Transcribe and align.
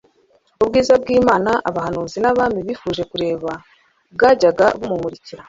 Ubwiza 0.63 0.93
¬bw'Imana, 1.01 1.51
abahanuzi 1.69 2.17
n'abami 2.21 2.59
bifuje 2.67 3.03
kureba 3.11 3.51
bwajyaga 4.13 4.65
bumurikira 4.79 5.39